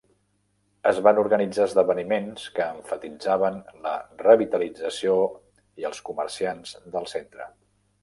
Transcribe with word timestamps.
Es 0.91 1.01
van 1.07 1.19
organitzar 1.23 1.63
esdeveniments 1.69 2.47
que 2.57 2.67
emfatitzaven 2.77 3.61
la 3.85 3.93
revitalització 4.25 5.21
i 5.85 5.91
els 5.95 6.05
comerciants 6.13 6.79
del 6.99 7.11
centre. 7.17 7.53